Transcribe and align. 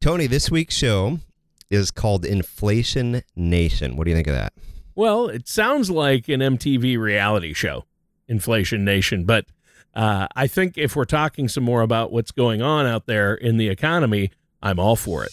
Tony, 0.00 0.26
this 0.26 0.50
week's 0.50 0.74
show 0.74 1.18
is 1.68 1.90
called 1.90 2.24
Inflation 2.24 3.20
Nation. 3.36 3.96
What 3.96 4.04
do 4.04 4.10
you 4.10 4.16
think 4.16 4.28
of 4.28 4.34
that? 4.34 4.54
Well, 4.94 5.28
it 5.28 5.46
sounds 5.46 5.90
like 5.90 6.26
an 6.30 6.40
MTV 6.40 6.98
reality 6.98 7.52
show, 7.52 7.84
Inflation 8.26 8.82
Nation. 8.82 9.24
But 9.24 9.44
uh, 9.94 10.26
I 10.34 10.46
think 10.46 10.78
if 10.78 10.96
we're 10.96 11.04
talking 11.04 11.48
some 11.48 11.64
more 11.64 11.82
about 11.82 12.12
what's 12.12 12.30
going 12.30 12.62
on 12.62 12.86
out 12.86 13.04
there 13.04 13.34
in 13.34 13.58
the 13.58 13.68
economy, 13.68 14.30
I'm 14.62 14.78
all 14.78 14.96
for 14.96 15.22
it. 15.22 15.32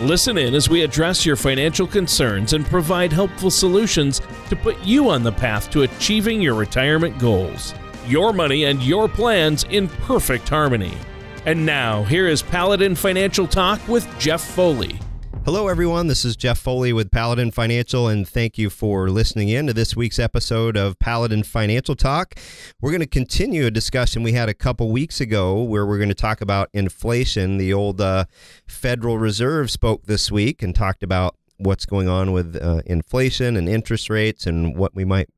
Listen 0.00 0.38
in 0.38 0.54
as 0.54 0.70
we 0.70 0.80
address 0.80 1.26
your 1.26 1.36
financial 1.36 1.86
concerns 1.86 2.54
and 2.54 2.64
provide 2.64 3.12
helpful 3.12 3.50
solutions 3.50 4.22
to 4.48 4.56
put 4.56 4.78
you 4.82 5.10
on 5.10 5.22
the 5.22 5.30
path 5.30 5.68
to 5.70 5.82
achieving 5.82 6.40
your 6.40 6.54
retirement 6.54 7.18
goals. 7.18 7.74
Your 8.06 8.32
money 8.32 8.64
and 8.64 8.82
your 8.82 9.10
plans 9.10 9.64
in 9.64 9.88
perfect 9.88 10.48
harmony. 10.48 10.96
And 11.44 11.66
now, 11.66 12.02
here 12.04 12.28
is 12.28 12.40
Paladin 12.40 12.94
Financial 12.94 13.46
Talk 13.46 13.86
with 13.88 14.08
Jeff 14.18 14.40
Foley. 14.40 14.98
Hello, 15.46 15.68
everyone. 15.68 16.06
This 16.06 16.22
is 16.26 16.36
Jeff 16.36 16.58
Foley 16.58 16.92
with 16.92 17.10
Paladin 17.10 17.50
Financial, 17.50 18.06
and 18.06 18.28
thank 18.28 18.58
you 18.58 18.68
for 18.68 19.08
listening 19.08 19.48
in 19.48 19.68
to 19.68 19.72
this 19.72 19.96
week's 19.96 20.18
episode 20.18 20.76
of 20.76 20.98
Paladin 20.98 21.44
Financial 21.44 21.96
Talk. 21.96 22.34
We're 22.82 22.90
going 22.90 23.00
to 23.00 23.06
continue 23.06 23.64
a 23.64 23.70
discussion 23.70 24.22
we 24.22 24.32
had 24.32 24.50
a 24.50 24.54
couple 24.54 24.92
weeks 24.92 25.18
ago 25.18 25.62
where 25.62 25.86
we're 25.86 25.96
going 25.96 26.10
to 26.10 26.14
talk 26.14 26.42
about 26.42 26.68
inflation. 26.74 27.56
The 27.56 27.72
old 27.72 28.02
uh, 28.02 28.26
Federal 28.66 29.16
Reserve 29.16 29.70
spoke 29.70 30.04
this 30.04 30.30
week 30.30 30.62
and 30.62 30.74
talked 30.74 31.02
about 31.02 31.36
what's 31.56 31.86
going 31.86 32.06
on 32.06 32.32
with 32.32 32.58
uh, 32.60 32.82
inflation 32.84 33.56
and 33.56 33.66
interest 33.66 34.10
rates 34.10 34.46
and 34.46 34.76
what 34.76 34.94
we 34.94 35.06
might 35.06 35.30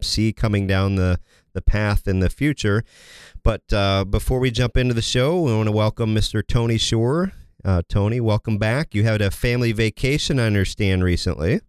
see 0.00 0.32
coming 0.32 0.68
down 0.68 0.94
the, 0.94 1.18
the 1.52 1.62
path 1.62 2.06
in 2.06 2.20
the 2.20 2.30
future. 2.30 2.84
But 3.42 3.72
uh, 3.72 4.04
before 4.04 4.38
we 4.38 4.52
jump 4.52 4.76
into 4.76 4.94
the 4.94 5.02
show, 5.02 5.40
we 5.42 5.52
want 5.52 5.66
to 5.66 5.72
welcome 5.72 6.14
Mr. 6.14 6.46
Tony 6.46 6.78
Shore. 6.78 7.32
Uh, 7.64 7.82
Tony, 7.88 8.20
welcome 8.20 8.58
back. 8.58 8.94
You 8.94 9.04
had 9.04 9.20
a 9.20 9.30
family 9.30 9.72
vacation, 9.72 10.38
I 10.38 10.46
understand, 10.46 11.02
recently. 11.02 11.60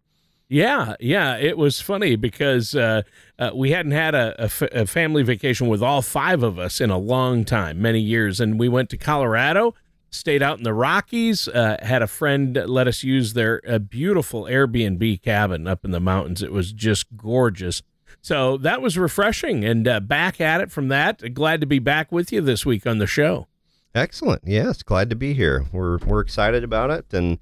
Yeah, 0.48 0.96
yeah. 1.00 1.38
It 1.38 1.58
was 1.58 1.80
funny 1.80 2.16
because 2.16 2.74
uh, 2.74 3.04
uh, 3.38 3.52
we 3.54 3.72
hadn't 3.72 3.92
had 3.92 4.16
a, 4.16 4.36
a, 4.42 4.46
f- 4.46 4.62
a 4.62 4.86
family 4.88 5.22
vacation 5.22 5.68
with 5.68 5.84
all 5.84 6.02
five 6.02 6.42
of 6.42 6.58
us 6.58 6.82
in 6.82 6.90
a 6.90 6.98
long 6.98 7.46
time, 7.46 7.80
many 7.82 8.00
years. 8.00 8.40
And 8.40 8.60
we 8.60 8.68
went 8.68 8.90
to 8.90 8.98
Colorado, 8.98 9.76
stayed 10.10 10.42
out 10.42 10.58
in 10.58 10.64
the 10.64 10.74
Rockies, 10.74 11.48
uh, 11.48 11.78
had 11.84 12.02
a 12.02 12.08
friend 12.08 12.60
let 12.66 12.88
us 12.88 13.04
use 13.04 13.34
their 13.34 13.62
uh, 13.68 13.78
beautiful 13.78 14.46
Airbnb 14.46 15.22
cabin 15.22 15.68
up 15.68 15.86
in 15.86 15.92
the 15.92 16.00
mountains. 16.00 16.42
It 16.42 16.52
was 16.52 16.72
just 16.72 17.16
gorgeous. 17.16 17.84
So 18.22 18.58
that 18.58 18.82
was 18.82 18.98
refreshing 18.98 19.64
and 19.64 19.88
uh, 19.88 20.00
back 20.00 20.42
at 20.42 20.62
it 20.62 20.72
from 20.72 20.88
that. 20.88 21.36
Glad 21.36 21.62
to 21.62 21.68
be 21.68 21.78
back 21.78 22.12
with 22.12 22.32
you 22.32 22.42
this 22.42 22.66
week 22.66 22.88
on 22.88 22.98
the 22.98 23.08
show. 23.08 23.49
Excellent. 23.96 24.44
Yes, 24.46 24.84
glad 24.84 25.10
to 25.10 25.16
be 25.16 25.34
here. 25.34 25.66
We're 25.72 25.98
we're 26.00 26.20
excited 26.20 26.64
about 26.64 26.92
it, 26.92 27.12
and 27.14 27.40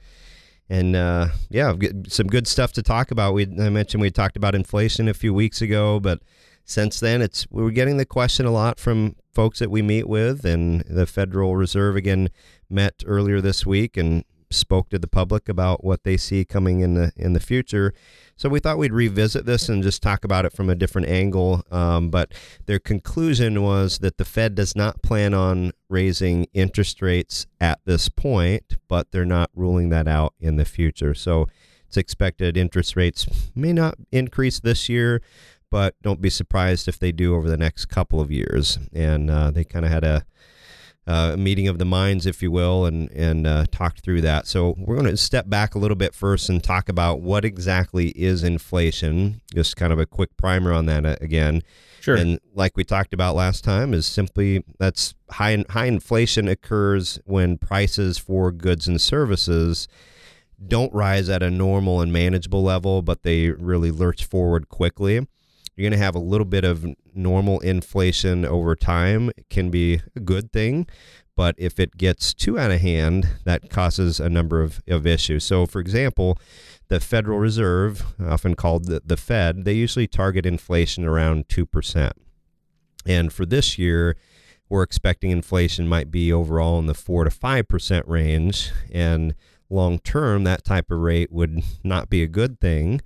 and 0.69 0.95
uh, 0.95 1.27
yeah, 1.49 1.73
some 2.07 2.27
good 2.27 2.47
stuff 2.47 2.71
to 2.73 2.83
talk 2.83 3.11
about. 3.11 3.33
We 3.33 3.43
I 3.43 3.69
mentioned 3.69 4.01
we 4.01 4.11
talked 4.11 4.37
about 4.37 4.55
inflation 4.55 5.07
a 5.07 5.13
few 5.13 5.33
weeks 5.33 5.61
ago, 5.61 5.99
but 5.99 6.21
since 6.63 6.99
then, 6.99 7.21
it's 7.21 7.47
we 7.49 7.63
are 7.63 7.71
getting 7.71 7.97
the 7.97 8.05
question 8.05 8.45
a 8.45 8.51
lot 8.51 8.79
from 8.79 9.15
folks 9.33 9.59
that 9.59 9.69
we 9.69 9.81
meet 9.81 10.07
with, 10.07 10.45
and 10.45 10.81
the 10.81 11.05
Federal 11.05 11.55
Reserve 11.55 11.95
again 11.95 12.29
met 12.69 13.03
earlier 13.05 13.41
this 13.41 13.65
week 13.65 13.97
and 13.97 14.23
spoke 14.49 14.89
to 14.89 14.99
the 14.99 15.07
public 15.07 15.49
about 15.49 15.83
what 15.83 16.03
they 16.03 16.17
see 16.17 16.45
coming 16.45 16.79
in 16.79 16.93
the 16.93 17.11
in 17.15 17.33
the 17.33 17.39
future. 17.39 17.93
So 18.35 18.49
we 18.49 18.59
thought 18.59 18.77
we'd 18.77 18.93
revisit 18.93 19.45
this 19.45 19.67
and 19.67 19.81
just 19.81 20.01
talk 20.01 20.23
about 20.23 20.45
it 20.45 20.53
from 20.53 20.69
a 20.69 20.75
different 20.75 21.07
angle. 21.07 21.63
Um, 21.71 22.09
but 22.09 22.33
their 22.65 22.79
conclusion 22.79 23.63
was 23.63 23.99
that 23.99 24.17
the 24.17 24.25
Fed 24.25 24.55
does 24.55 24.75
not 24.75 25.01
plan 25.01 25.33
on 25.33 25.71
raising 25.89 26.45
interest 26.53 27.01
rates 27.01 27.47
at 27.59 27.79
this 27.85 28.09
point, 28.09 28.77
but 28.87 29.11
they're 29.11 29.25
not 29.25 29.49
ruling 29.55 29.89
that 29.89 30.07
out 30.07 30.33
in 30.39 30.57
the 30.57 30.65
future. 30.65 31.13
So 31.13 31.47
it's 31.87 31.97
expected 31.97 32.57
interest 32.57 32.95
rates 32.95 33.27
may 33.55 33.73
not 33.73 33.95
increase 34.11 34.59
this 34.59 34.87
year, 34.87 35.21
but 35.71 35.95
don't 36.01 36.21
be 36.21 36.29
surprised 36.29 36.87
if 36.87 36.99
they 36.99 37.11
do 37.11 37.35
over 37.35 37.49
the 37.49 37.57
next 37.57 37.85
couple 37.85 38.21
of 38.21 38.31
years. 38.31 38.77
And 38.93 39.31
uh, 39.31 39.51
they 39.51 39.63
kind 39.63 39.85
of 39.85 39.91
had 39.91 40.03
a 40.03 40.25
uh, 41.07 41.37
meeting 41.37 41.69
of 41.69 41.79
the 41.79 41.85
minds, 41.85 42.25
if 42.25 42.43
you 42.43 42.51
will, 42.51 42.85
and 42.85 43.09
and 43.11 43.47
uh, 43.47 43.65
talked 43.71 44.01
through 44.01 44.21
that. 44.21 44.45
So 44.45 44.75
we're 44.77 44.97
going 44.97 45.09
to 45.09 45.17
step 45.17 45.49
back 45.49 45.73
a 45.73 45.79
little 45.79 45.95
bit 45.95 46.13
first 46.13 46.49
and 46.49 46.61
talk 46.61 46.89
about 46.89 47.21
what 47.21 47.45
exactly 47.45 48.09
is 48.09 48.43
inflation. 48.43 49.41
Just 49.53 49.77
kind 49.77 49.93
of 49.93 49.99
a 49.99 50.05
quick 50.05 50.35
primer 50.37 50.73
on 50.73 50.85
that 50.87 51.05
uh, 51.05 51.15
again. 51.21 51.63
Sure. 52.01 52.15
And 52.15 52.39
like 52.53 52.75
we 52.75 52.83
talked 52.83 53.13
about 53.13 53.35
last 53.35 53.63
time, 53.63 53.93
is 53.93 54.05
simply 54.05 54.63
that's 54.77 55.15
high 55.31 55.63
high 55.69 55.85
inflation 55.85 56.47
occurs 56.47 57.19
when 57.25 57.57
prices 57.57 58.17
for 58.17 58.51
goods 58.51 58.87
and 58.87 58.99
services 58.99 59.87
don't 60.65 60.93
rise 60.93 61.29
at 61.29 61.43
a 61.43 61.51
normal 61.51 62.01
and 62.01 62.11
manageable 62.11 62.63
level, 62.63 63.01
but 63.01 63.23
they 63.23 63.49
really 63.49 63.91
lurch 63.91 64.25
forward 64.25 64.69
quickly. 64.69 65.25
You're 65.77 65.87
going 65.91 65.99
to 65.99 66.03
have 66.03 66.15
a 66.15 66.19
little 66.19 66.45
bit 66.45 66.63
of 66.63 66.87
normal 67.13 67.59
inflation 67.59 68.45
over 68.45 68.75
time. 68.75 69.29
It 69.37 69.47
can 69.49 69.69
be 69.69 70.01
a 70.15 70.19
good 70.19 70.51
thing, 70.51 70.87
but 71.35 71.53
if 71.59 71.79
it 71.79 71.97
gets 71.97 72.33
too 72.33 72.57
out 72.57 72.71
of 72.71 72.81
hand, 72.81 73.29
that 73.45 73.69
causes 73.69 74.19
a 74.19 74.27
number 74.27 74.63
of, 74.63 74.81
of 74.87 75.05
issues. 75.05 75.43
So, 75.43 75.67
for 75.67 75.79
example, 75.79 76.39
the 76.87 76.99
Federal 76.99 77.37
Reserve, 77.37 78.03
often 78.19 78.55
called 78.55 78.85
the, 78.85 79.03
the 79.05 79.17
Fed, 79.17 79.65
they 79.65 79.73
usually 79.73 80.07
target 80.07 80.47
inflation 80.47 81.05
around 81.05 81.47
2%. 81.47 82.11
And 83.05 83.31
for 83.31 83.45
this 83.45 83.77
year, 83.77 84.17
we're 84.69 84.81
expecting 84.81 85.29
inflation 85.29 85.87
might 85.87 86.09
be 86.09 86.33
overall 86.33 86.79
in 86.79 86.87
the 86.87 86.95
4 86.95 87.25
to 87.25 87.29
5% 87.29 88.03
range. 88.07 88.71
And 88.91 89.35
long 89.69 89.99
term, 89.99 90.43
that 90.45 90.63
type 90.63 90.89
of 90.89 90.99
rate 90.99 91.31
would 91.31 91.61
not 91.83 92.09
be 92.09 92.23
a 92.23 92.27
good 92.27 92.59
thing 92.59 93.01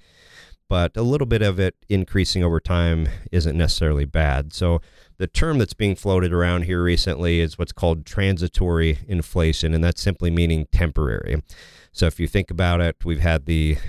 but 0.72 0.96
a 0.96 1.02
little 1.02 1.28
bit 1.28 1.42
of 1.42 1.59
it 1.59 1.76
increasing 1.90 2.46
over 2.46 2.58
time 2.58 3.06
isn't 3.30 3.58
necessarily 3.58 4.06
bad. 4.06 4.54
So 4.54 4.80
the 5.18 5.28
term 5.28 5.58
that's 5.58 5.74
being 5.74 5.98
floated 5.98 6.32
around 6.32 6.62
here 6.62 6.82
recently 6.82 7.42
is 7.42 7.59
what's 7.59 7.74
called 7.74 8.06
transitory 8.06 9.00
inflation, 9.06 9.74
and 9.74 9.84
that's 9.84 10.02
simply 10.02 10.32
meaning 10.32 10.68
temporary. 10.72 11.44
So 11.92 12.06
if 12.06 12.22
you 12.22 12.28
think 12.28 12.50
about 12.50 12.80
it, 12.80 13.04
we've 13.04 13.20
had 13.20 13.48
the 13.48 13.80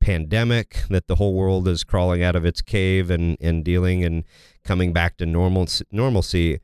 pandemic 0.00 0.84
that 0.88 1.08
the 1.08 1.16
whole 1.16 1.34
world 1.34 1.68
is 1.68 1.84
crawling 1.84 2.22
out 2.22 2.36
of 2.36 2.46
its 2.46 2.62
cave 2.62 3.10
and, 3.10 3.36
and 3.38 3.62
dealing 3.62 4.02
and 4.02 4.24
coming 4.64 4.94
back 4.94 5.18
to 5.18 5.26
normal 5.26 5.68
normalcy 5.92 6.60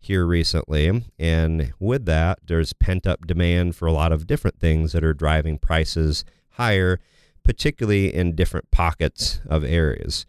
here 0.00 0.26
recently. 0.26 1.04
And 1.20 1.72
with 1.78 2.04
that, 2.06 2.40
there's 2.48 2.72
pent 2.72 3.06
up 3.06 3.28
demand 3.28 3.76
for 3.76 3.86
a 3.86 3.92
lot 3.92 4.10
of 4.10 4.26
different 4.26 4.58
things 4.58 4.90
that 4.90 5.04
are 5.04 5.14
driving 5.14 5.56
prices 5.56 6.24
higher 6.54 6.98
particularly 7.42 8.14
in 8.14 8.34
different 8.34 8.70
pockets 8.70 9.40
of 9.48 9.64
areas. 9.64 10.26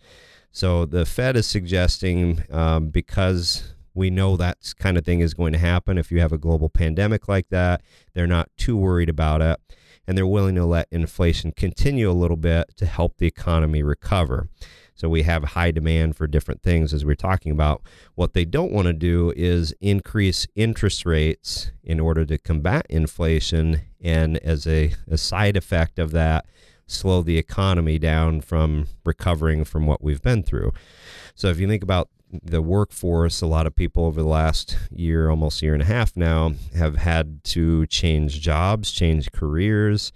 So 0.52 0.86
the 0.86 1.06
Fed 1.06 1.38
is 1.38 1.48
suggesting 1.48 2.44
um, 2.52 2.90
because 2.90 3.74
we 3.94 4.10
know 4.10 4.38
that 4.38 4.74
kind 4.80 4.98
of 4.98 5.06
thing 5.06 5.20
is 5.20 5.34
going 5.34 5.54
to 5.54 5.60
happen 5.60 5.98
if 5.98 6.12
you 6.12 6.20
have 6.22 6.32
a 6.32 6.38
global 6.38 6.70
pandemic 6.70 7.28
like 7.28 7.50
that, 7.50 7.82
they're 8.14 8.28
not 8.28 8.50
too 8.58 8.78
worried 8.78 9.10
about 9.10 9.42
it. 9.42 9.60
And 10.08 10.18
they're 10.18 10.28
willing 10.28 10.56
to 10.56 10.66
let 10.66 10.88
inflation 10.92 11.52
continue 11.52 12.10
a 12.10 12.14
little 12.14 12.38
bit 12.38 12.76
to 12.78 12.86
help 12.86 13.18
the 13.18 13.28
economy 13.28 13.84
recover. 13.84 14.50
So 14.96 15.10
we 15.10 15.24
have 15.24 15.44
high 15.44 15.72
demand 15.72 16.16
for 16.16 16.28
different 16.28 16.64
things 16.64 16.94
as 16.94 17.06
we're 17.06 17.16
talking 17.16 17.52
about. 17.52 17.82
What 18.16 18.34
they 18.34 18.44
don't 18.44 18.72
want 18.72 18.88
to 18.88 18.94
do 18.94 19.32
is 19.36 19.74
increase 19.80 20.48
interest 20.56 21.06
rates 21.06 21.72
in 21.84 22.00
order 22.00 22.26
to 22.26 22.38
combat 22.38 22.86
inflation. 22.90 23.82
And 24.02 24.38
as 24.38 24.68
a, 24.68 24.94
a 25.08 25.18
side 25.18 25.56
effect 25.56 25.98
of 25.98 26.12
that, 26.12 26.46
slow 26.92 27.22
the 27.22 27.38
economy 27.38 27.98
down 27.98 28.42
from 28.42 28.88
recovering 29.06 29.64
from 29.64 29.86
what 29.86 30.04
we've 30.04 30.22
been 30.22 30.44
through. 30.44 30.74
So 31.36 31.48
if 31.48 31.60
you 31.60 31.68
think 31.68 31.84
about 31.84 32.10
the 32.32 32.62
workforce, 32.62 33.42
a 33.42 33.48
lot 33.48 33.68
of 33.68 33.76
people 33.76 34.06
over 34.06 34.22
the 34.22 34.28
last 34.28 34.78
year, 34.90 35.30
almost 35.30 35.62
year 35.62 35.74
and 35.74 35.84
a 35.84 35.86
half 35.86 36.16
now, 36.16 36.54
have 36.76 36.96
had 36.96 37.44
to 37.44 37.86
change 37.88 38.40
jobs, 38.40 38.92
change 38.92 39.32
careers. 39.32 40.12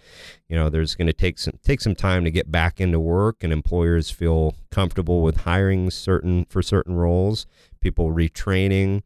You 0.48 0.56
know, 0.56 0.70
there's 0.70 0.96
going 0.96 1.08
to 1.08 1.14
take 1.14 1.40
some 1.40 1.60
take 1.64 1.82
some 1.82 1.96
time 1.96 2.24
to 2.24 2.32
get 2.32 2.52
back 2.52 2.80
into 2.80 3.00
work, 3.00 3.44
and 3.44 3.52
employers 3.52 4.10
feel 4.10 4.56
comfortable 4.72 5.22
with 5.22 5.42
hiring 5.42 5.90
certain 5.92 6.46
for 6.46 6.62
certain 6.62 6.96
roles. 6.96 7.46
People 7.82 8.12
retraining. 8.12 9.04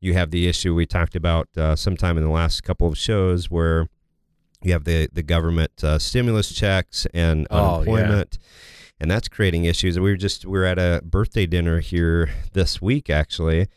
You 0.00 0.14
have 0.14 0.30
the 0.30 0.46
issue 0.46 0.74
we 0.74 0.86
talked 0.86 1.16
about 1.16 1.48
uh, 1.56 1.74
sometime 1.74 2.16
in 2.16 2.22
the 2.22 2.30
last 2.30 2.62
couple 2.62 2.86
of 2.86 2.96
shows 2.96 3.50
where 3.50 3.88
you 4.62 4.72
have 4.72 4.84
the 4.84 5.08
the 5.12 5.22
government 5.22 5.72
uh, 5.84 5.98
stimulus 5.98 6.52
checks 6.54 7.06
and 7.14 7.46
Oh, 7.50 7.56
yeah. 7.56 7.72
unemployment, 7.92 8.38
and 9.00 9.10
that's 9.10 9.28
creating 9.28 9.64
issues. 9.64 9.98
We 9.98 10.10
were 10.10 10.16
just 10.16 10.44
we 10.44 10.58
were 10.58 10.64
at 10.64 10.78
a 10.78 11.00
birthday 11.04 11.46
dinner 11.46 11.80
here 11.80 12.30
this 12.52 12.82
week 12.82 13.08
actually, 13.10 13.68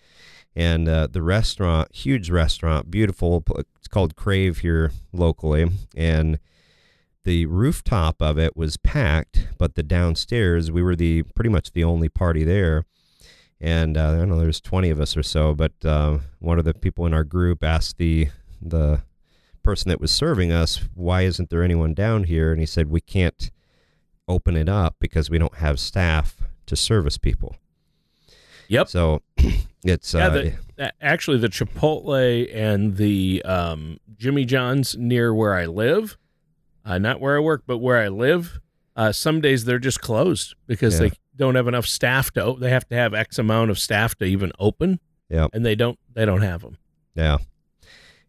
and 0.55 0.87
uh, 0.89 1.07
the 1.11 1.21
restaurant, 1.21 1.93
huge 1.95 2.29
restaurant, 2.29 2.89
beautiful. 2.91 3.43
It's 3.77 3.87
called 3.87 4.15
Crave 4.15 4.59
here 4.59 4.91
locally, 5.13 5.69
and 5.95 6.39
the 7.23 7.45
rooftop 7.45 8.19
of 8.19 8.39
it 8.39 8.57
was 8.57 8.77
packed, 8.77 9.47
but 9.59 9.75
the 9.75 9.83
downstairs 9.83 10.71
we 10.71 10.81
were 10.81 10.95
the 10.95 11.21
pretty 11.35 11.49
much 11.51 11.73
the 11.73 11.83
only 11.83 12.09
party 12.09 12.43
there. 12.43 12.85
And 13.63 13.95
uh, 13.95 14.13
I 14.13 14.15
don't 14.15 14.29
know, 14.29 14.39
there's 14.39 14.59
20 14.59 14.89
of 14.89 14.99
us 14.99 15.15
or 15.15 15.21
so, 15.21 15.53
but 15.53 15.73
uh, 15.85 16.17
one 16.39 16.57
of 16.57 16.65
the 16.65 16.73
people 16.73 17.05
in 17.05 17.13
our 17.13 17.23
group 17.23 17.63
asked 17.63 17.97
the 17.99 18.29
the 18.59 19.01
person 19.63 19.89
that 19.89 19.99
was 20.01 20.11
serving 20.11 20.51
us, 20.51 20.81
"Why 20.95 21.21
isn't 21.23 21.49
there 21.49 21.63
anyone 21.63 21.93
down 21.93 22.25
here?" 22.25 22.51
And 22.51 22.59
he 22.59 22.65
said, 22.65 22.89
"We 22.89 23.01
can't 23.01 23.51
open 24.27 24.55
it 24.55 24.69
up 24.69 24.95
because 24.99 25.29
we 25.29 25.37
don't 25.37 25.55
have 25.55 25.79
staff 25.79 26.37
to 26.67 26.75
service 26.75 27.17
people." 27.17 27.55
Yep. 28.67 28.87
So 28.87 29.21
it's 29.83 30.13
Yeah, 30.13 30.27
uh, 30.27 30.51
the, 30.77 30.93
actually, 31.01 31.37
the 31.39 31.49
Chipotle 31.49 32.49
and 32.55 32.95
the 32.97 33.41
um, 33.43 33.99
Jimmy 34.17 34.45
John's 34.45 34.95
near 34.97 35.33
where 35.33 35.53
I 35.55 35.65
live, 35.65 36.17
uh, 36.85 36.97
not 36.97 37.19
where 37.19 37.35
I 37.35 37.39
work, 37.39 37.63
but 37.67 37.79
where 37.79 37.97
I 37.97 38.07
live, 38.07 38.59
uh, 38.95 39.11
some 39.11 39.41
days 39.41 39.65
they're 39.65 39.79
just 39.79 39.99
closed 40.01 40.55
because 40.67 40.93
Yeah. 40.99 41.09
they 41.09 41.11
don't 41.35 41.55
have 41.55 41.67
enough 41.67 41.85
staff 41.85 42.31
to. 42.31 42.55
They 42.59 42.69
have 42.69 42.87
to 42.89 42.95
have 42.95 43.13
X 43.13 43.37
amount 43.39 43.71
of 43.71 43.79
staff 43.79 44.15
to 44.19 44.25
even 44.25 44.51
open, 44.59 44.99
yeah, 45.29 45.47
and 45.53 45.65
they 45.65 45.75
don't. 45.75 45.97
They 46.13 46.25
don't 46.25 46.41
have 46.41 46.61
them. 46.61 46.77
yeah. 47.15 47.37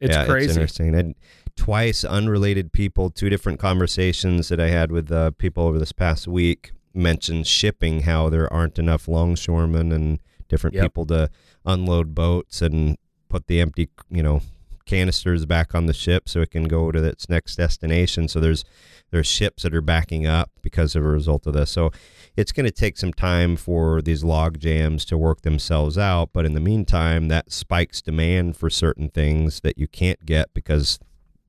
It's 0.02 0.14
yeah, 0.14 0.24
It's 0.24 0.56
interesting. 0.56 0.94
And 0.94 1.14
twice 1.56 2.04
unrelated 2.04 2.72
people, 2.72 3.08
two 3.10 3.30
different 3.30 3.58
conversations 3.60 4.48
that 4.48 4.60
I 4.60 4.68
had 4.68 4.90
with 4.90 5.10
uh, 5.12 5.30
people 5.32 5.64
over 5.64 5.78
this 5.78 5.92
past 5.92 6.26
week 6.26 6.72
mentioned 6.94 7.46
shipping, 7.46 8.02
how 8.02 8.28
there 8.28 8.52
aren't 8.52 8.78
enough 8.78 9.08
longshoremen 9.08 9.92
and 9.92 10.18
different 10.48 10.74
Yep. 10.74 10.82
people 10.84 11.06
to 11.06 11.30
unload 11.64 12.14
boats 12.14 12.60
and 12.60 12.96
put 13.28 13.46
the 13.46 13.60
empty, 13.60 13.88
you 14.10 14.22
know, 14.22 14.42
canisters 14.84 15.46
back 15.46 15.74
on 15.74 15.86
the 15.86 15.92
ship 15.92 16.28
so 16.28 16.40
it 16.40 16.50
can 16.50 16.64
go 16.64 16.90
to 16.92 17.02
its 17.04 17.28
next 17.28 17.56
destination. 17.56 18.28
So 18.28 18.40
there's 18.40 18.64
there's 19.10 19.26
ships 19.26 19.62
that 19.62 19.74
are 19.74 19.82
backing 19.82 20.26
up 20.26 20.50
because 20.62 20.96
of 20.96 21.04
a 21.04 21.08
result 21.08 21.46
of 21.46 21.52
this. 21.52 21.70
So 21.70 21.90
it's 22.34 22.50
going 22.50 22.64
to 22.64 22.72
take 22.72 22.96
some 22.96 23.12
time 23.12 23.56
for 23.56 24.00
these 24.00 24.24
log 24.24 24.58
jams 24.58 25.04
to 25.06 25.18
work 25.18 25.42
themselves 25.42 25.98
out. 25.98 26.30
But 26.32 26.46
in 26.46 26.54
the 26.54 26.60
meantime, 26.60 27.28
that 27.28 27.52
spikes 27.52 28.00
demand 28.00 28.56
for 28.56 28.70
certain 28.70 29.10
things 29.10 29.60
that 29.60 29.76
you 29.76 29.86
can't 29.86 30.24
get 30.24 30.54
because 30.54 30.98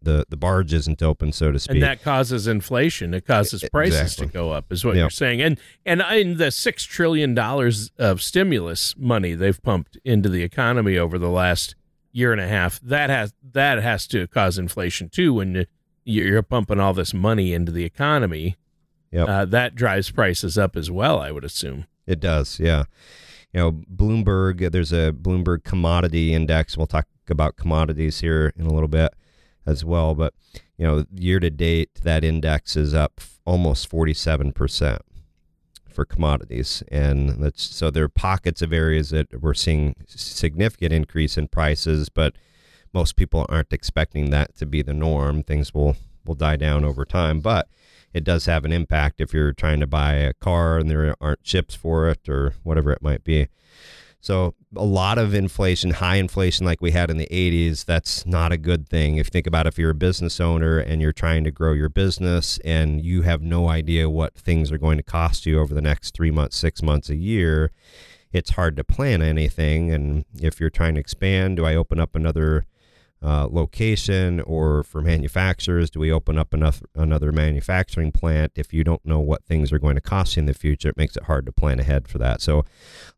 the, 0.01 0.25
the 0.27 0.35
barge 0.35 0.73
isn't 0.73 1.01
open, 1.01 1.31
so 1.31 1.53
to 1.53 1.59
speak. 1.59 1.75
and 1.75 1.83
that 1.83 2.03
causes 2.03 2.45
inflation. 2.47 3.13
It 3.13 3.25
causes 3.25 3.63
prices 3.71 4.01
exactly. 4.01 4.27
to 4.27 4.33
go 4.33 4.51
up, 4.51 4.69
is 4.69 4.83
what 4.83 4.95
Yep. 4.95 5.01
you're 5.01 5.09
saying. 5.09 5.41
And 5.41 5.57
and 5.85 6.01
in 6.11 6.37
the 6.37 6.51
six 6.51 6.83
trillion 6.83 7.33
dollars 7.33 7.91
of 7.97 8.21
stimulus 8.21 8.93
money 8.97 9.33
they've 9.35 9.63
pumped 9.63 9.97
into 10.03 10.27
the 10.27 10.43
economy 10.43 10.97
over 10.97 11.17
the 11.17 11.29
last 11.29 11.75
year 12.13 12.31
and 12.31 12.39
a 12.39 12.47
half, 12.47 12.79
that 12.79 13.09
has 13.09 13.33
that 13.51 13.83
has 13.83 14.07
to 14.07 14.27
cause 14.27 14.57
inflation 14.57 15.09
too. 15.09 15.33
When 15.33 15.53
you're 16.05 16.27
you're 16.27 16.41
pumping 16.43 16.79
all 16.79 16.93
this 16.93 17.13
money 17.13 17.53
into 17.53 17.71
the 17.71 17.83
economy, 17.83 18.55
Yep. 19.11 19.27
uh, 19.29 19.45
that 19.45 19.75
drives 19.75 20.09
prices 20.11 20.57
up 20.57 20.75
as 20.75 20.89
well. 20.89 21.19
I 21.19 21.31
would 21.31 21.43
assume. 21.43 21.85
It 22.07 22.19
does, 22.19 22.59
yeah. 22.59 22.85
You 23.53 23.59
know, 23.59 23.71
Bloomberg, 23.71 24.71
there's 24.71 24.91
a 24.91 25.11
Bloomberg 25.13 25.63
commodity 25.63 26.33
index. 26.33 26.75
We'll 26.75 26.87
talk 26.87 27.07
about 27.29 27.55
commodities 27.55 28.21
here 28.21 28.51
in 28.57 28.65
a 28.65 28.73
little 28.73 28.87
bit 28.87 29.13
as 29.65 29.85
well. 29.85 30.15
But, 30.15 30.33
you 30.77 30.85
know, 30.87 31.05
year 31.15 31.39
to 31.39 31.49
date, 31.51 31.91
that 32.03 32.23
index 32.23 32.75
is 32.75 32.93
up 32.95 33.21
almost 33.45 33.89
47% 33.91 34.99
for 35.93 36.05
commodities. 36.05 36.83
And 36.89 37.43
that's 37.43 37.63
so 37.63 37.89
there 37.89 38.05
are 38.05 38.09
pockets 38.09 38.61
of 38.61 38.73
areas 38.73 39.11
that 39.11 39.41
we're 39.41 39.53
seeing 39.53 39.95
significant 40.07 40.93
increase 40.93 41.37
in 41.37 41.47
prices, 41.47 42.09
but 42.09 42.35
most 42.93 43.15
people 43.15 43.45
aren't 43.49 43.73
expecting 43.73 44.29
that 44.29 44.55
to 44.57 44.65
be 44.65 44.81
the 44.81 44.93
norm. 44.93 45.43
Things 45.43 45.73
will, 45.73 45.95
will 46.25 46.35
die 46.35 46.57
down 46.57 46.83
over 46.85 47.05
time. 47.05 47.39
But 47.39 47.67
it 48.13 48.23
does 48.23 48.45
have 48.45 48.63
an 48.63 48.71
impact 48.71 49.19
if 49.19 49.33
you're 49.33 49.53
trying 49.53 49.79
to 49.79 49.87
buy 49.87 50.13
a 50.13 50.33
car 50.33 50.77
and 50.77 50.89
there 50.89 51.15
aren't 51.19 51.43
chips 51.43 51.73
for 51.73 52.07
it 52.09 52.29
or 52.29 52.53
whatever 52.63 52.91
it 52.91 53.01
might 53.01 53.23
be. 53.23 53.47
So 54.23 54.55
a 54.73 54.85
lot 54.85 55.17
of 55.17 55.33
inflation, 55.33 55.91
high 55.91 56.15
inflation 56.15 56.65
like 56.65 56.79
we 56.79 56.91
had 56.91 57.11
in 57.11 57.17
the 57.17 57.27
80s, 57.29 57.83
that's 57.83 58.25
not 58.25 58.53
a 58.53 58.57
good 58.57 58.87
thing. 58.87 59.17
If 59.17 59.27
you 59.27 59.31
think 59.31 59.47
about 59.47 59.67
if 59.67 59.77
you're 59.77 59.89
a 59.89 59.95
business 59.95 60.39
owner 60.39 60.79
and 60.79 61.01
you're 61.01 61.11
trying 61.11 61.43
to 61.43 61.51
grow 61.51 61.73
your 61.73 61.89
business 61.89 62.57
and 62.63 63.03
you 63.03 63.23
have 63.23 63.41
no 63.41 63.67
idea 63.67 64.09
what 64.09 64.33
things 64.33 64.71
are 64.71 64.77
going 64.77 64.95
to 64.95 65.03
cost 65.03 65.45
you 65.45 65.59
over 65.59 65.73
the 65.73 65.81
next 65.81 66.15
3 66.15 66.31
months, 66.31 66.55
6 66.55 66.81
months, 66.81 67.09
a 67.09 67.17
year, 67.17 67.71
it's 68.31 68.51
hard 68.51 68.77
to 68.77 68.85
plan 68.85 69.21
anything 69.21 69.91
and 69.91 70.23
if 70.41 70.57
you're 70.57 70.69
trying 70.69 70.93
to 70.93 71.01
expand, 71.01 71.57
do 71.57 71.65
I 71.65 71.75
open 71.75 71.99
up 71.99 72.15
another 72.15 72.65
uh, 73.23 73.47
location 73.49 74.41
or 74.41 74.83
for 74.83 75.01
manufacturers 75.01 75.89
do 75.89 75.99
we 75.99 76.11
open 76.11 76.37
up 76.37 76.53
enough 76.53 76.81
another 76.93 77.31
manufacturing 77.31 78.11
plant? 78.11 78.51
If 78.55 78.73
you 78.73 78.83
don't 78.83 79.05
know 79.05 79.19
what 79.19 79.45
things 79.45 79.71
are 79.71 79.79
going 79.79 79.95
to 79.95 80.01
cost 80.01 80.35
you 80.35 80.41
in 80.41 80.45
the 80.45 80.53
future 80.53 80.89
it 80.89 80.97
makes 80.97 81.15
it 81.15 81.23
hard 81.23 81.45
to 81.45 81.51
plan 81.51 81.79
ahead 81.79 82.07
for 82.07 82.17
that. 82.17 82.41
So 82.41 82.59
a 82.59 82.65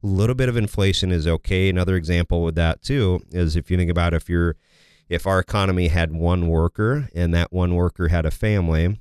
little 0.04 0.36
bit 0.36 0.48
of 0.48 0.58
inflation 0.58 1.12
is 1.12 1.26
okay. 1.26 1.70
Another 1.70 1.96
example 1.96 2.44
with 2.44 2.56
that 2.56 2.82
too 2.82 3.22
is 3.32 3.56
if 3.56 3.72
you 3.72 3.78
think 3.78 3.90
about 3.90 4.14
if 4.14 4.30
you're 4.30 4.56
if 5.10 5.28
our 5.28 5.40
economy 5.40 5.88
had 5.88 6.12
one 6.12 6.48
worker 6.48 7.10
and 7.16 7.34
that 7.34 7.52
one 7.52 7.76
worker 7.76 8.10
had 8.10 8.26
a 8.26 8.32
family 8.32 9.00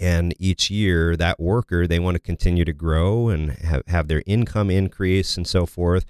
and 0.00 0.34
each 0.38 0.70
year 0.70 1.16
that 1.16 1.38
worker 1.38 1.86
they 1.86 1.98
want 1.98 2.16
to 2.16 2.20
continue 2.20 2.64
to 2.64 2.72
grow 2.72 3.28
and 3.28 3.52
have, 3.52 3.82
have 3.86 4.08
their 4.08 4.22
income 4.26 4.70
increase 4.70 5.36
and 5.36 5.46
so 5.46 5.64
forth 5.64 6.04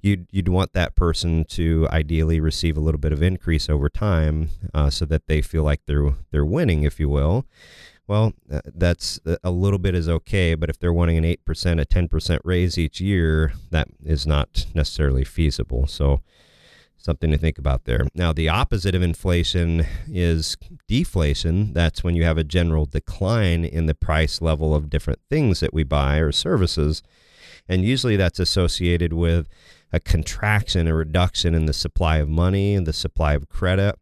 you'd 0.00 0.26
you'd 0.30 0.48
want 0.48 0.72
that 0.72 0.94
person 0.94 1.44
to 1.44 1.88
ideally 1.90 2.40
receive 2.40 2.76
a 2.76 2.80
little 2.80 3.00
bit 3.00 3.12
of 3.12 3.22
increase 3.22 3.68
over 3.68 3.88
time, 3.88 4.50
uh, 4.74 4.90
so 4.90 5.04
that 5.06 5.26
they 5.26 5.42
feel 5.42 5.62
like 5.62 5.80
they're 5.86 6.14
they're 6.30 6.44
winning, 6.44 6.82
if 6.82 7.00
you 7.00 7.08
will. 7.08 7.46
Well, 8.06 8.32
uh, 8.50 8.62
that's 8.64 9.20
a 9.44 9.50
little 9.50 9.78
bit 9.78 9.94
is 9.94 10.08
okay, 10.08 10.54
but 10.54 10.70
if 10.70 10.78
they're 10.78 10.94
wanting 10.94 11.18
an 11.18 11.26
eight 11.26 11.44
percent, 11.44 11.78
a 11.78 11.84
ten 11.84 12.08
percent 12.08 12.40
raise 12.44 12.78
each 12.78 13.00
year, 13.00 13.52
that 13.70 13.88
is 14.02 14.26
not 14.26 14.66
necessarily 14.74 15.24
feasible. 15.24 15.86
So, 15.86 16.22
something 16.96 17.30
to 17.30 17.36
think 17.36 17.58
about 17.58 17.84
there. 17.84 18.06
Now, 18.14 18.32
the 18.32 18.48
opposite 18.48 18.94
of 18.94 19.02
inflation 19.02 19.84
is 20.10 20.56
deflation. 20.86 21.74
That's 21.74 22.02
when 22.02 22.16
you 22.16 22.24
have 22.24 22.38
a 22.38 22.44
general 22.44 22.86
decline 22.86 23.64
in 23.64 23.84
the 23.84 23.94
price 23.94 24.40
level 24.40 24.74
of 24.74 24.88
different 24.88 25.20
things 25.28 25.60
that 25.60 25.74
we 25.74 25.84
buy 25.84 26.16
or 26.16 26.32
services, 26.32 27.02
and 27.68 27.84
usually 27.84 28.16
that's 28.16 28.38
associated 28.38 29.12
with 29.12 29.48
a 29.92 30.00
contraction, 30.00 30.86
a 30.86 30.94
reduction 30.94 31.54
in 31.54 31.66
the 31.66 31.72
supply 31.72 32.18
of 32.18 32.28
money 32.28 32.74
and 32.74 32.86
the 32.86 32.92
supply 32.92 33.34
of 33.34 33.48
credit. 33.48 33.94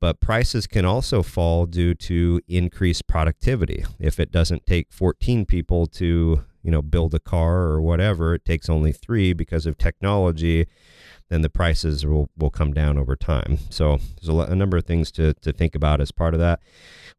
But 0.00 0.20
prices 0.20 0.66
can 0.66 0.84
also 0.84 1.22
fall 1.22 1.66
due 1.66 1.94
to 1.94 2.40
increased 2.48 3.06
productivity. 3.06 3.84
If 3.98 4.20
it 4.20 4.30
doesn't 4.30 4.66
take 4.66 4.92
14 4.92 5.46
people 5.46 5.86
to, 5.86 6.44
you 6.62 6.70
know, 6.70 6.82
build 6.82 7.14
a 7.14 7.18
car 7.18 7.62
or 7.62 7.80
whatever, 7.80 8.34
it 8.34 8.44
takes 8.44 8.68
only 8.68 8.92
three 8.92 9.32
because 9.32 9.64
of 9.64 9.78
technology, 9.78 10.66
then 11.28 11.42
the 11.42 11.50
prices 11.50 12.06
will, 12.06 12.30
will 12.36 12.50
come 12.50 12.72
down 12.72 12.96
over 12.98 13.16
time. 13.16 13.58
So 13.70 13.98
there's 14.20 14.28
a, 14.28 14.52
a 14.52 14.54
number 14.54 14.76
of 14.76 14.84
things 14.84 15.10
to, 15.12 15.34
to 15.34 15.52
think 15.52 15.74
about 15.74 16.00
as 16.00 16.12
part 16.12 16.34
of 16.34 16.40
that. 16.40 16.60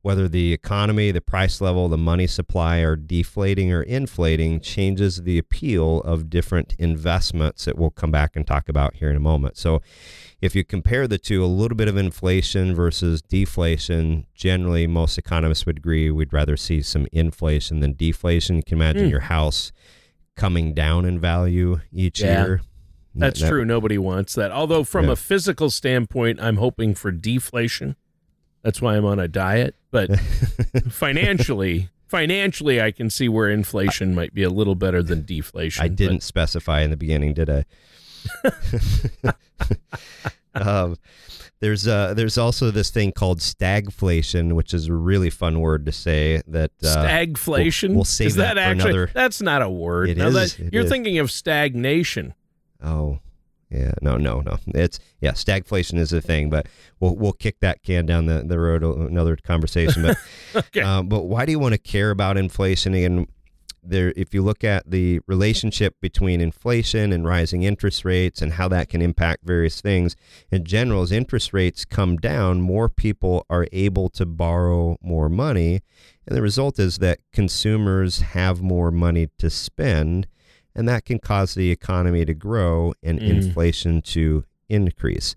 Whether 0.02 0.28
the 0.30 0.54
economy, 0.54 1.12
the 1.12 1.20
price 1.22 1.60
level, 1.60 1.90
the 1.90 1.98
money 1.98 2.28
supply 2.28 2.78
are 2.80 2.96
deflating 2.96 3.74
or 3.74 3.82
inflating 3.82 4.62
changes 4.62 5.24
the 5.24 5.38
appeal 5.38 6.02
of 6.02 6.30
different 6.30 6.76
investments 6.80 7.66
that 7.66 7.78
we'll 7.78 7.90
come 7.90 8.12
back 8.12 8.36
and 8.36 8.48
talk 8.48 8.70
about 8.70 8.96
here 8.96 9.10
in 9.10 9.18
a 9.18 9.20
moment. 9.22 9.58
So, 9.58 9.82
if 10.40 10.56
you 10.56 10.64
compare 10.64 11.08
the 11.08 11.18
two, 11.18 11.44
a 11.44 11.48
little 11.48 11.76
bit 11.76 11.88
of 11.88 11.98
inflation 11.98 12.76
versus 12.76 13.24
deflation, 13.24 14.28
generally 14.36 14.86
most 14.86 15.18
economists 15.18 15.66
would 15.66 15.80
agree 15.80 16.12
we'd 16.12 16.32
rather 16.32 16.56
see 16.56 16.84
some 16.84 17.08
inflation 17.12 17.80
than 17.80 17.94
deflation. 17.94 18.58
You 18.58 18.64
can 18.64 18.78
imagine 18.78 19.06
Hmm. 19.06 19.10
your 19.10 19.22
house 19.22 19.72
coming 20.36 20.76
down 20.76 21.06
in 21.06 21.20
value 21.20 21.80
each 21.92 22.22
Yeah. 22.22 22.46
year. 22.46 22.62
That's 23.20 23.40
That- 23.42 23.50
true. 23.50 23.66
Nobody 23.66 23.98
wants 23.98 24.36
that. 24.36 24.52
Although, 24.52 24.84
from 24.84 25.10
a 25.10 25.16
physical 25.16 25.70
standpoint, 25.70 26.40
I'm 26.42 26.58
hoping 26.58 26.94
for 26.96 27.12
deflation. 27.12 27.96
That's 28.64 28.82
why 28.82 28.96
I'm 28.98 29.06
on 29.06 29.20
a 29.20 29.28
diet. 29.28 29.76
But 29.92 30.20
financially, 30.90 31.90
financially, 32.08 32.82
I 32.82 32.92
can 32.92 33.10
see 33.10 33.30
where 33.30 33.50
inflation 33.50 34.14
might 34.14 34.34
be 34.34 34.44
a 34.44 34.50
little 34.50 34.76
better 34.76 35.02
than 35.02 35.26
deflation. 35.26 35.84
I 35.84 35.88
didn't 35.88 36.22
specify 36.22 36.82
in 36.82 36.90
the 36.92 36.98
beginning, 36.98 37.34
did 37.34 37.50
I? 37.50 37.66
um, 40.56 40.98
there's 41.60 41.88
uh, 41.88 42.14
there's 42.14 42.38
also 42.38 42.70
this 42.72 42.90
thing 42.90 43.12
called 43.12 43.40
stagflation, 43.40 44.54
which 44.54 44.74
is 44.74 44.88
a 44.88 44.94
really 44.94 45.30
fun 45.30 45.60
word 45.60 45.86
to 45.88 45.92
say. 45.92 46.42
That 46.48 46.72
uh, 46.84 46.88
stagflation. 47.06 47.90
we'll- 47.90 47.96
we'll 47.98 48.06
save 48.06 48.28
is 48.28 48.36
that, 48.36 48.56
that 48.56 48.64
for 48.64 48.72
actually? 48.72 48.90
another- 48.92 49.12
That's 49.14 49.42
not 49.42 49.62
a 49.62 49.70
word. 49.70 50.10
It 50.10 50.18
is, 50.20 50.34
that- 50.34 50.60
it 50.60 50.74
you're 50.74 50.84
is. 50.84 50.90
thinking 50.90 51.18
of 51.20 51.32
stagnation. 51.32 52.34
Oh, 52.84 53.20
Yeah, 53.70 53.92
no, 54.02 54.18
no, 54.18 54.42
no. 54.42 54.58
It's 54.68 55.00
yeah, 55.20 55.32
stagflation 55.32 55.98
is 56.00 56.14
a 56.14 56.22
thing, 56.22 56.50
but 56.50 56.68
we'll 57.00 57.16
we'll 57.16 57.34
kick 57.34 57.60
that 57.60 57.84
can 57.84 58.06
down 58.06 58.26
the, 58.26 58.44
the 58.44 58.60
road 58.60 58.84
another 58.84 59.36
conversation. 59.36 60.04
But 60.04 60.18
Okay. 60.56 60.82
um, 60.82 61.08
but 61.10 61.24
why 61.26 61.46
do 61.46 61.52
you 61.52 61.60
want 61.60 61.74
to 61.74 61.78
care 61.78 62.10
about 62.12 62.38
inflation? 62.38 62.94
And 62.94 63.28
there, 63.84 64.12
if 64.18 64.34
you 64.34 64.42
look 64.42 64.64
at 64.64 64.90
the 64.90 65.20
relationship 65.28 65.96
between 66.02 66.42
inflation 66.42 67.14
and 67.14 67.26
rising 67.26 67.64
interest 67.64 68.04
rates 68.04 68.42
and 68.42 68.54
how 68.54 68.68
that 68.70 68.90
can 68.90 69.02
impact 69.02 69.46
various 69.46 69.80
things, 69.82 70.16
in 70.52 70.66
general, 70.66 71.02
as 71.04 71.12
interest 71.12 71.54
rates 71.54 71.86
come 71.86 72.18
down, 72.18 72.60
more 72.62 72.90
people 72.90 73.46
are 73.50 73.66
able 73.72 74.10
to 74.10 74.26
borrow 74.26 74.98
more 75.02 75.30
money, 75.30 75.82
and 76.26 76.36
the 76.36 76.42
result 76.42 76.80
is 76.80 76.98
that 76.98 77.20
consumers 77.34 78.20
have 78.20 78.62
more 78.62 78.92
money 78.92 79.28
to 79.40 79.50
spend 79.50 80.28
and 80.78 80.88
that 80.88 81.04
can 81.04 81.20
cause 81.20 81.56
the 81.56 81.72
economy 81.72 82.24
to 82.24 82.34
grow 82.34 82.94
and 83.04 83.20
Mm. 83.20 83.28
inflation 83.30 84.02
to 84.04 84.46
increase. 84.70 85.36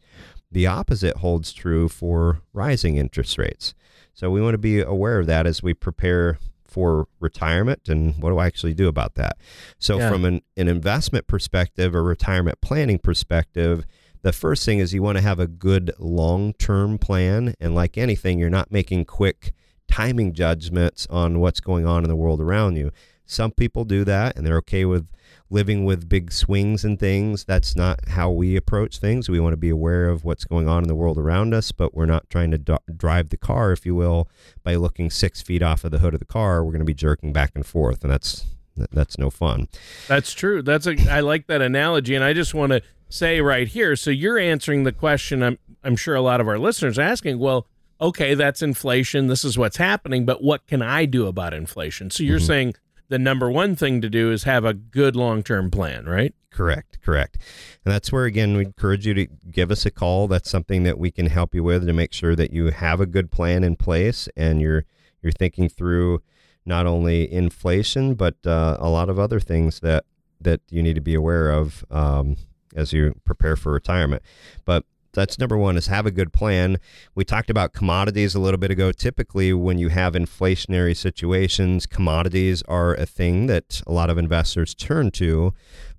The 0.53 0.67
opposite 0.67 1.17
holds 1.17 1.53
true 1.53 1.89
for 1.89 2.43
rising 2.53 2.97
interest 2.97 3.39
rates. 3.39 3.75
So 4.13 4.31
we 4.31 4.41
want 4.41 4.55
to 4.55 4.59
be 4.59 4.81
aware 4.81 5.19
of 5.19 5.27
that 5.27 5.47
as 5.47 5.63
we 5.63 5.73
prepare 5.75 6.39
for 6.65 7.07
retirement 7.19 7.89
and 7.89 8.15
what 8.23 8.31
do 8.31 8.39
I 8.39 8.47
actually 8.47 8.75
do 8.75 8.87
about 8.87 9.15
that? 9.17 9.37
So 9.79 9.99
Yeah. 9.99 10.11
from 10.11 10.25
an, 10.25 10.43
an 10.57 10.69
investment 10.69 11.27
perspective 11.27 11.95
or 11.97 12.03
retirement 12.05 12.61
planning 12.61 12.99
perspective, 12.99 13.87
the 14.23 14.33
first 14.33 14.65
thing 14.67 14.79
is 14.79 14.93
you 14.93 15.03
want 15.03 15.17
to 15.19 15.23
have 15.23 15.41
a 15.41 15.47
good 15.47 15.91
long-term 15.99 16.99
plan 16.99 17.55
and 17.61 17.75
like 17.75 17.97
anything 17.97 18.39
you're 18.39 18.51
not 18.51 18.71
making 18.71 19.05
quick 19.07 19.53
timing 19.89 20.33
judgments 20.33 21.07
on 21.11 21.41
what's 21.41 21.61
going 21.61 21.87
on 21.87 22.05
in 22.05 22.09
the 22.09 22.15
world 22.17 22.41
around 22.41 22.77
you. 22.77 22.93
Some 23.31 23.53
people 23.53 23.85
do 23.85 24.03
that 24.05 24.37
and 24.37 24.45
they're 24.45 24.57
okay 24.59 24.85
with 24.85 25.07
living 25.51 25.85
with 25.85 26.09
big 26.09 26.33
swings 26.33 26.85
and 26.85 26.99
things. 26.99 27.45
That's 27.45 27.77
not 27.77 28.09
how 28.09 28.31
we 28.31 28.57
approach 28.57 28.99
things. 28.99 29.29
We 29.29 29.39
want 29.41 29.53
to 29.53 29.57
be 29.57 29.69
aware 29.71 30.09
of 30.09 30.25
what's 30.25 30.45
going 30.45 30.69
on 30.69 30.83
in 30.83 30.89
the 30.89 30.95
world 30.95 31.17
around 31.19 31.55
us, 31.55 31.71
but 31.73 31.95
we're 31.95 32.07
not 32.07 32.29
trying 32.31 32.51
to 32.51 32.59
do- 32.59 32.79
drive 32.97 33.29
the 33.31 33.37
car, 33.37 33.71
if 33.73 33.87
you 33.87 33.95
will, 33.95 34.29
by 34.65 34.75
looking 34.75 35.11
six 35.11 35.43
feet 35.43 35.63
off 35.63 35.85
of 35.85 35.91
the 35.93 35.99
hood 35.99 36.15
of 36.15 36.21
the 36.21 36.27
car. 36.27 36.65
We're 36.65 36.73
going 36.73 36.81
to 36.81 36.85
be 36.85 36.95
jerking 36.95 37.33
back 37.33 37.53
and 37.55 37.65
forth, 37.65 38.03
and 38.03 38.13
that's 38.13 38.47
that's 38.93 39.19
no 39.19 39.31
fun. 39.31 39.69
That's 40.09 40.33
true. 40.33 40.63
That's 40.63 40.87
a 40.87 40.97
I 41.11 41.21
like 41.21 41.47
that 41.49 41.61
analogy 41.63 42.15
and 42.15 42.25
I 42.25 42.33
just 42.33 42.55
want 42.55 42.73
to 42.73 42.83
say 43.11 43.41
right 43.41 43.67
here 43.69 43.97
so 43.97 44.11
you're 44.11 44.39
answering 44.39 44.85
the 44.85 44.93
question 44.93 45.43
I'm 45.43 45.59
I'm 45.85 45.97
sure 45.97 46.15
a 46.15 46.21
lot 46.23 46.41
of 46.41 46.49
our 46.49 46.59
listeners 46.59 46.99
are 46.99 47.03
asking, 47.03 47.39
well, 47.41 47.67
okay, 48.01 48.35
that's 48.35 48.63
inflation. 48.63 49.27
This 49.27 49.45
is 49.45 49.59
what's 49.59 49.77
happening, 49.77 50.25
but 50.25 50.43
what 50.43 50.67
can 50.67 50.81
I 50.83 51.05
do 51.07 51.27
about 51.27 51.53
inflation? 51.55 52.11
So 52.11 52.23
you're 52.23 52.39
Mhm. 52.39 52.47
saying 52.47 52.75
the 53.11 53.19
number 53.19 53.51
one 53.51 53.77
thing 53.77 54.01
to 54.01 54.09
do 54.09 54.33
is 54.33 54.45
have 54.45 54.65
a 54.65 54.73
good 54.73 55.17
long-term 55.17 55.71
plan, 55.71 56.07
right? 56.07 56.33
Correct, 56.51 57.01
correct. 57.03 57.39
And 57.85 57.93
that's 57.93 58.11
where, 58.13 58.25
again, 58.25 58.57
we 58.57 58.65
encourage 58.65 59.07
you 59.07 59.15
to 59.15 59.27
give 59.27 59.71
us 59.71 59.85
a 59.85 59.91
call. 59.91 60.29
That's 60.29 60.49
something 60.49 60.85
that 60.85 60.99
we 60.99 61.11
can 61.11 61.27
help 61.27 61.55
you 61.55 61.63
with 61.63 61.87
to 61.87 61.93
make 61.93 62.13
sure 62.13 62.35
that 62.37 62.53
you 62.53 62.71
have 62.71 63.01
a 63.01 63.07
good 63.07 63.31
plan 63.31 63.63
in 63.65 63.77
place 63.77 64.29
and 64.37 64.61
you're 64.61 64.85
you're 65.23 65.33
thinking 65.33 65.69
through 65.69 66.23
not 66.65 66.87
only 66.87 67.31
inflation 67.31 68.15
but 68.15 68.37
uh, 68.47 68.79
a 68.81 68.89
lot 68.89 69.11
of 69.11 69.19
other 69.19 69.39
things 69.39 69.81
that 69.81 70.05
that 70.41 70.63
you 70.71 70.83
need 70.83 70.95
to 70.95 71.01
be 71.03 71.15
aware 71.15 71.51
of 71.51 71.85
um, 71.91 72.37
as 72.75 72.93
you 72.93 73.15
prepare 73.25 73.57
for 73.57 73.73
retirement. 73.73 74.23
But 74.65 74.85
that's 75.13 75.39
number 75.39 75.57
one 75.57 75.77
is 75.77 75.89
have 75.89 76.07
a 76.07 76.11
good 76.11 76.33
plan. 76.33 76.79
We 77.15 77.25
talked 77.25 77.51
about 77.51 77.73
commodities 77.73 78.35
a 78.35 78.41
little 78.41 78.59
bit 78.59 78.71
ago. 78.71 78.93
Typically, 78.93 79.53
when 79.53 79.79
you 79.79 79.89
have 79.89 80.15
inflationary 80.15 80.97
situations, 80.97 81.87
commodities 81.87 82.63
are 82.69 82.95
a 82.95 83.07
thing 83.07 83.47
that 83.47 83.83
a 83.87 83.93
lot 83.93 84.11
of 84.11 84.19
investors 84.19 84.75
turn 84.75 85.11
to. 85.13 85.53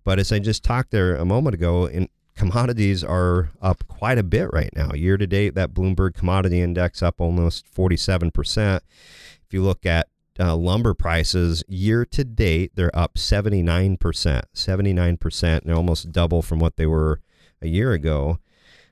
But 0.03 0.19
as 0.19 0.31
I 0.31 0.39
just 0.39 0.63
talked 0.63 0.91
there 0.91 1.15
a 1.15 1.25
moment 1.25 1.53
ago, 1.53 1.85
in 1.85 2.09
commodities 2.35 3.03
are 3.03 3.51
up 3.61 3.87
quite 3.87 4.17
a 4.17 4.23
bit 4.23 4.49
right 4.53 4.75
now. 4.75 4.93
Year 4.93 5.17
to 5.17 5.27
date, 5.27 5.55
that 5.55 5.73
Bloomberg 5.73 6.15
Commodity 6.15 6.61
Index 6.61 7.03
up 7.03 7.19
almost 7.19 7.65
47%. 7.73 8.77
If 8.77 9.53
you 9.53 9.61
look 9.61 9.85
at 9.85 10.07
uh, 10.39 10.55
lumber 10.55 10.93
prices 10.93 11.63
year 11.67 12.05
to 12.05 12.23
date, 12.23 12.71
they're 12.75 12.95
up 12.97 13.15
79%, 13.15 13.97
79%, 13.99 15.61
and 15.61 15.71
almost 15.71 16.11
double 16.11 16.41
from 16.41 16.59
what 16.59 16.77
they 16.77 16.85
were 16.85 17.21
a 17.61 17.67
year 17.67 17.91
ago. 17.91 18.39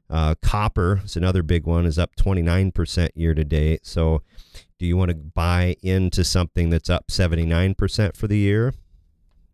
Uh, 0.10 0.36
copper 0.42 1.02
is 1.04 1.16
another 1.16 1.44
big 1.44 1.66
one, 1.66 1.86
is 1.86 2.00
up 2.00 2.16
29% 2.16 3.10
year 3.16 3.34
to 3.34 3.44
date. 3.44 3.86
So, 3.86 4.22
do 4.78 4.86
you 4.86 4.98
want 4.98 5.10
to 5.10 5.16
buy 5.16 5.76
into 5.84 6.24
something 6.24 6.70
that's 6.70 6.90
up 6.90 7.08
79% 7.08 8.16
for 8.16 8.28
the 8.28 8.38
year? 8.38 8.74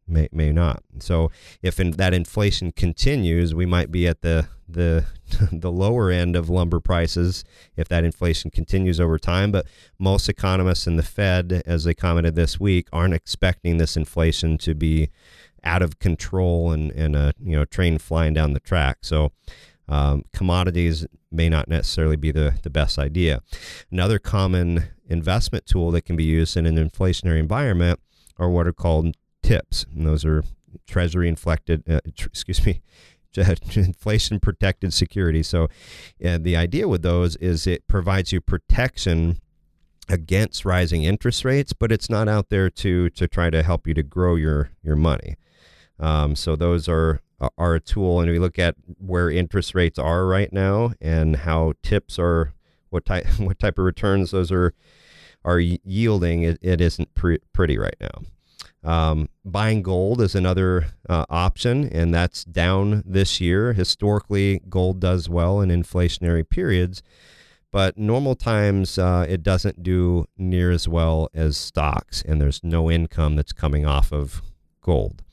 May, 0.07 0.29
may 0.31 0.51
not. 0.51 0.83
So, 1.00 1.31
if 1.62 1.79
in, 1.79 1.91
that 1.91 2.13
inflation 2.13 2.71
continues, 2.71 3.53
we 3.53 3.65
might 3.65 3.91
be 3.91 4.07
at 4.07 4.21
the 4.21 4.47
the 4.67 5.05
the 5.51 5.71
lower 5.71 6.09
end 6.09 6.35
of 6.35 6.50
lumber 6.50 6.79
prices 6.79 7.43
if 7.77 7.88
that 7.88 8.03
inflation 8.03 8.51
continues 8.51 9.00
over 9.00 9.17
time. 9.17 9.51
But 9.51 9.65
most 10.00 10.29
economists 10.29 10.88
and 10.88 10.97
the 10.97 11.03
Fed, 11.03 11.63
as 11.65 11.83
they 11.83 11.93
commented 11.93 12.35
this 12.35 12.59
week, 12.59 12.88
aren't 12.93 13.13
expecting 13.13 13.77
this 13.77 13.97
inflation 13.97 14.57
to 14.59 14.74
be 14.74 15.09
out 15.63 15.81
of 15.81 16.00
control 16.00 16.71
and, 16.71 16.91
and 16.91 17.15
a 17.15 17.33
you 17.43 17.55
know 17.55 17.65
train 17.65 17.97
flying 17.97 18.33
down 18.33 18.53
the 18.53 18.59
track. 18.59 19.00
So 19.01 19.31
um, 19.88 20.24
commodities 20.34 21.06
may 21.32 21.50
not 21.50 21.68
necessarily 21.68 22.15
be 22.15 22.32
the, 22.32 22.58
the 22.63 22.70
best 22.70 22.98
idea. 22.98 23.42
Another 23.92 24.20
common 24.20 24.86
investment 25.08 25.65
tool 25.65 25.92
that 25.92 26.04
can 26.04 26.15
be 26.15 26.24
used 26.24 26.58
in 26.58 26.65
an 26.65 26.77
inflationary 26.77 27.39
environment 27.39 28.00
are 28.38 28.50
what 28.50 28.68
are 28.68 28.74
called 28.74 29.15
TIPS, 29.44 29.86
and 29.96 30.06
those 30.06 30.25
are 30.25 30.44
Treasury 30.88 31.30
inflected, 31.30 31.84
uh, 31.89 32.01
tr- 32.15 32.27
excuse 32.27 32.65
me, 32.65 32.82
inflation 33.75 34.39
protected 34.39 34.94
securities. 34.94 35.48
So, 35.48 35.65
uh, 36.25 36.38
the 36.39 36.56
idea 36.56 36.88
with 36.88 37.01
those 37.01 37.36
is 37.38 37.68
it 37.68 37.88
provides 37.88 38.32
you 38.32 38.42
protection 38.42 39.39
against 40.10 40.65
rising 40.65 41.04
interest 41.04 41.44
rates, 41.46 41.74
but 41.74 41.92
it's 41.92 42.10
not 42.10 42.27
out 42.27 42.50
there 42.50 42.70
to 42.70 43.10
to 43.12 43.27
try 43.27 43.50
to 43.50 43.63
help 43.63 43.88
you 43.88 43.94
to 43.94 44.04
grow 44.04 44.36
your 44.36 44.72
your 44.84 44.96
money. 44.96 45.36
Um, 46.00 46.36
so 46.36 46.56
those 46.56 46.89
are 46.89 47.22
are 47.58 47.75
a 47.75 47.80
tool, 47.80 48.20
and 48.20 48.30
if 48.30 48.34
you 48.34 48.42
look 48.42 48.60
at 48.60 48.75
where 48.98 49.30
interest 49.30 49.75
rates 49.75 50.00
are 50.00 50.25
right 50.25 50.51
now 50.51 50.94
and 51.01 51.38
how 51.38 51.74
tips 51.84 52.18
are, 52.20 52.54
what 52.89 53.06
type 53.06 53.25
what 53.38 53.60
type 53.60 53.77
of 53.77 53.86
returns 53.86 54.32
those 54.32 54.51
are 54.51 54.74
are 55.44 55.60
yielding, 55.60 56.42
it, 56.42 56.58
it 56.62 56.82
isn't 56.82 57.13
pre- 57.13 57.39
pretty 57.54 57.77
right 57.77 57.96
now. 58.01 58.22
Um, 58.84 59.30
buying 59.44 59.82
gold 59.82 60.22
is 60.22 60.36
another 60.36 60.88
uh, 61.10 61.25
option, 61.30 61.89
and 61.92 62.13
that's 62.13 62.44
down 62.44 63.04
this 63.06 63.42
year. 63.42 63.74
Historically, 63.74 64.62
gold 64.70 65.00
does 65.00 65.27
well 65.27 65.60
in 65.62 65.70
inflationary 65.70 66.48
periods, 66.48 67.01
but 67.72 67.98
normal 67.98 68.36
times 68.36 68.98
uh, 68.98 69.25
it 69.27 69.44
doesn't 69.44 69.84
do 69.84 70.25
near 70.38 70.72
as 70.72 70.88
well 70.88 71.30
as 71.34 71.58
stocks, 71.58 72.24
and 72.27 72.39
there's 72.39 72.63
no 72.63 72.89
income 72.89 73.36
that's 73.36 73.54
coming 73.54 73.86
off 73.86 74.12
of 74.12 74.42
gold. 74.82 75.24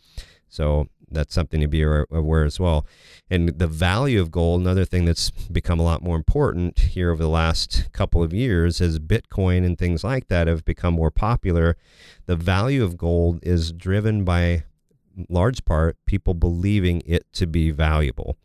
So 0.49 0.89
that's 1.12 1.35
something 1.35 1.61
to 1.61 1.69
be 1.69 1.83
aware 1.83 2.45
as 2.45 2.59
well. 2.59 2.87
And 3.31 3.59
the 3.59 3.66
value 3.66 4.21
of 4.21 4.31
gold, 4.31 4.61
another 4.61 4.85
thing 4.85 5.04
that's 5.04 5.31
become 5.31 5.81
a 5.81 5.85
lot 5.85 6.02
more 6.02 6.16
important 6.16 6.78
here 6.78 7.11
over 7.11 7.23
the 7.23 7.28
last 7.28 7.90
couple 7.92 8.23
of 8.23 8.33
years, 8.33 8.81
as 8.81 8.99
Bitcoin 8.99 9.64
and 9.64 9.78
things 9.78 10.04
like 10.04 10.28
that 10.28 10.47
have 10.47 10.64
become 10.64 10.95
more 10.95 11.11
popular. 11.11 11.76
The 12.26 12.37
value 12.37 12.83
of 12.83 12.97
gold 12.97 13.40
is 13.42 13.73
driven 13.73 14.25
by 14.25 14.64
large 15.28 15.64
part 15.64 15.97
people 16.07 16.35
believing 16.35 17.02
it 17.04 17.31
to 17.35 17.47
be 17.47 17.71
valuable. 17.71 18.37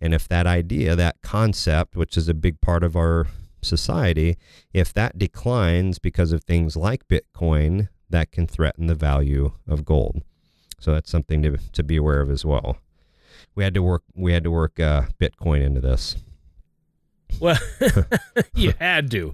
And 0.00 0.14
if 0.14 0.26
that 0.28 0.46
idea, 0.46 0.96
that 0.96 1.22
concept, 1.22 1.96
which 1.96 2.16
is 2.16 2.28
a 2.28 2.34
big 2.34 2.60
part 2.60 2.82
of 2.82 2.96
our 2.96 3.26
society, 3.62 4.36
if 4.72 4.92
that 4.94 5.18
declines 5.18 5.98
because 5.98 6.32
of 6.32 6.42
things 6.42 6.76
like 6.76 7.06
Bitcoin, 7.08 7.88
that 8.10 8.32
can 8.32 8.46
threaten 8.46 8.86
the 8.86 8.94
value 8.94 9.52
of 9.66 9.84
gold. 9.84 10.22
So 10.82 10.92
that's 10.92 11.12
something 11.12 11.42
to, 11.42 11.58
to 11.74 11.84
be 11.84 11.96
aware 11.96 12.20
of 12.20 12.28
as 12.28 12.44
well. 12.44 12.76
We 13.54 13.62
had 13.62 13.72
to 13.74 13.82
work 13.84 14.02
we 14.16 14.32
had 14.32 14.42
to 14.42 14.50
work 14.50 14.80
uh, 14.80 15.02
Bitcoin 15.20 15.62
into 15.62 15.80
this. 15.80 16.16
Well, 17.38 17.56
you 18.56 18.74
had 18.80 19.08
to. 19.12 19.32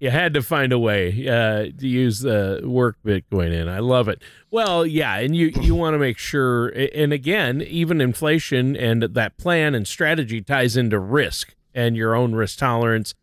You 0.00 0.10
had 0.10 0.34
to 0.34 0.42
find 0.42 0.72
a 0.72 0.78
way 0.78 1.28
uh, 1.28 1.70
to 1.78 1.86
use 1.86 2.18
the 2.18 2.62
work 2.64 2.96
Bitcoin 3.06 3.52
in. 3.52 3.68
I 3.68 3.78
love 3.78 4.08
it. 4.08 4.22
Well, 4.50 4.84
yeah, 4.84 5.18
and 5.18 5.36
you 5.36 5.52
you 5.60 5.76
want 5.76 5.94
to 5.94 5.98
make 5.98 6.18
sure. 6.18 6.66
And 6.68 7.12
again, 7.12 7.62
even 7.62 8.00
inflation 8.00 8.74
and 8.74 9.04
that 9.04 9.38
plan 9.38 9.76
and 9.76 9.86
strategy 9.86 10.40
ties 10.40 10.76
into 10.76 10.98
risk 10.98 11.54
and 11.72 11.96
your 11.96 12.16
own 12.16 12.34
risk 12.34 12.58
tolerance 12.58 13.14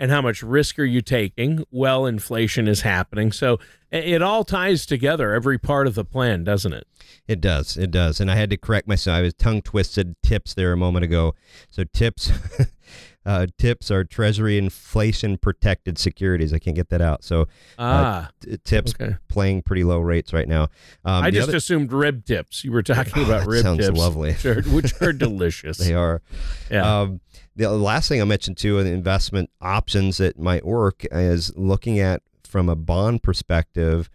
and 0.00 0.10
how 0.10 0.22
much 0.22 0.42
risk 0.42 0.78
are 0.78 0.84
you 0.84 1.02
taking? 1.02 1.64
Well, 1.70 2.06
inflation 2.06 2.66
is 2.66 2.80
happening, 2.80 3.30
so 3.32 3.60
it 3.92 4.22
all 4.22 4.44
ties 4.44 4.86
together. 4.86 5.34
Every 5.34 5.58
part 5.58 5.86
of 5.86 5.94
the 5.94 6.06
plan, 6.06 6.42
doesn't 6.42 6.72
it? 6.72 6.86
It 7.28 7.40
does. 7.40 7.76
It 7.76 7.90
does. 7.90 8.18
And 8.18 8.30
I 8.30 8.36
had 8.36 8.48
to 8.50 8.56
correct 8.56 8.88
myself. 8.88 9.18
I 9.18 9.20
was 9.20 9.34
tongue 9.34 9.60
twisted 9.60 10.16
tips 10.22 10.54
there 10.54 10.72
a 10.72 10.76
moment 10.76 11.04
ago. 11.04 11.34
So 11.68 11.84
tips 11.84 12.32
uh, 13.26 13.46
tips 13.58 13.90
are 13.90 14.02
Treasury 14.04 14.56
inflation 14.56 15.36
protected 15.38 15.98
securities. 15.98 16.52
I 16.54 16.58
can't 16.58 16.74
get 16.76 16.88
that 16.88 17.00
out. 17.02 17.22
So 17.22 17.46
Ah, 17.78 18.30
t- 18.40 18.56
tips 18.64 18.94
okay. 18.98 19.16
playing 19.28 19.62
pretty 19.62 19.84
low 19.84 19.98
rates 20.00 20.32
right 20.32 20.48
now. 20.48 20.64
Um, 21.04 21.24
I 21.24 21.30
just 21.30 21.48
other- 21.48 21.56
assumed 21.58 21.92
rib 21.92 22.24
tips. 22.24 22.64
You 22.64 22.72
were 22.72 22.82
talking 22.82 23.12
Oh, 23.16 23.24
about 23.26 23.46
rib 23.46 23.62
sounds 23.62 23.86
tips, 23.86 23.98
lovely. 23.98 24.30
which 24.32 24.46
are, 24.46 24.62
which 24.62 25.02
are 25.02 25.12
delicious. 25.12 25.76
they 25.86 25.92
are. 25.94 26.22
yeah. 26.70 27.00
Um, 27.00 27.20
the 27.56 27.68
last 27.70 28.08
thing 28.08 28.20
I 28.22 28.24
mentioned 28.24 28.56
too, 28.56 28.78
in 28.78 28.86
investment 28.86 29.50
options 29.60 30.16
that 30.18 30.38
might 30.38 30.64
work 30.64 31.04
is 31.12 31.54
looking 31.56 31.98
at 31.98 32.22
from 32.44 32.68
a 32.68 32.76
bond 32.76 33.22
perspective. 33.22 34.08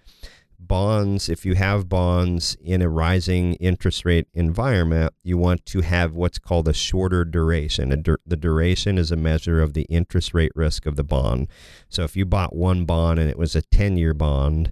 Bonds, 0.67 1.29
if 1.29 1.45
you 1.45 1.55
have 1.55 1.89
bonds 1.89 2.57
in 2.63 2.81
a 2.81 2.89
rising 2.89 3.53
interest 3.55 4.03
rate 4.03 4.27
environment, 4.33 5.13
you 5.21 5.37
want 5.37 5.65
to 5.67 5.81
have 5.81 6.15
what's 6.15 6.39
called 6.39 6.67
a 6.67 6.73
shorter 6.73 7.23
duration. 7.23 7.91
A 7.91 7.97
dur- 7.97 8.21
the 8.25 8.37
duration 8.37 8.97
is 8.97 9.11
a 9.11 9.15
measure 9.15 9.61
of 9.61 9.73
the 9.73 9.83
interest 9.83 10.33
rate 10.33 10.51
risk 10.55 10.85
of 10.85 10.95
the 10.95 11.03
bond. 11.03 11.49
So 11.89 12.03
if 12.03 12.15
you 12.15 12.25
bought 12.25 12.55
one 12.55 12.85
bond 12.85 13.19
and 13.19 13.29
it 13.29 13.37
was 13.37 13.55
a 13.55 13.61
10 13.61 13.97
year 13.97 14.13
bond 14.13 14.71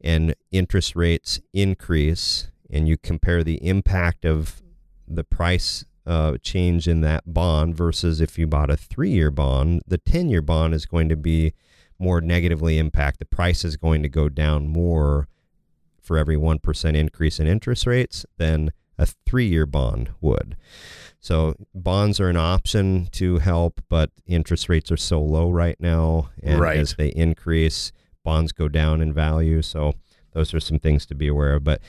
and 0.00 0.34
interest 0.50 0.94
rates 0.94 1.40
increase, 1.54 2.48
and 2.68 2.86
you 2.86 2.98
compare 2.98 3.42
the 3.42 3.64
impact 3.66 4.24
of 4.24 4.60
the 5.08 5.24
price 5.24 5.84
uh, 6.06 6.36
change 6.42 6.86
in 6.86 7.00
that 7.00 7.32
bond 7.32 7.74
versus 7.74 8.20
if 8.20 8.38
you 8.38 8.46
bought 8.46 8.70
a 8.70 8.76
three 8.76 9.10
year 9.10 9.30
bond, 9.30 9.82
the 9.86 9.98
10 9.98 10.28
year 10.28 10.42
bond 10.42 10.74
is 10.74 10.84
going 10.84 11.08
to 11.08 11.16
be 11.16 11.54
more 11.98 12.20
negatively 12.20 12.78
impact. 12.78 13.18
The 13.18 13.24
price 13.24 13.64
is 13.64 13.76
going 13.76 14.02
to 14.02 14.08
go 14.08 14.28
down 14.28 14.68
more 14.68 15.28
for 16.00 16.18
every 16.18 16.36
1% 16.36 16.94
increase 16.96 17.40
in 17.40 17.46
interest 17.46 17.86
rates 17.86 18.26
than 18.36 18.72
a 18.98 19.06
three 19.06 19.46
year 19.46 19.66
bond 19.66 20.10
would. 20.20 20.56
So 21.18 21.54
bonds 21.74 22.20
are 22.20 22.28
an 22.28 22.36
option 22.36 23.08
to 23.12 23.38
help, 23.38 23.80
but 23.88 24.10
interest 24.26 24.68
rates 24.68 24.92
are 24.92 24.96
so 24.96 25.20
low 25.22 25.50
right 25.50 25.76
now. 25.80 26.30
And 26.42 26.60
Right. 26.60 26.78
as 26.78 26.94
they 26.96 27.08
increase, 27.08 27.90
bonds 28.22 28.52
go 28.52 28.68
down 28.68 29.00
in 29.00 29.12
value. 29.12 29.62
So 29.62 29.94
those 30.32 30.52
are 30.52 30.60
some 30.60 30.78
things 30.78 31.06
to 31.06 31.14
be 31.14 31.26
aware 31.28 31.54
of. 31.54 31.64
But 31.64 31.80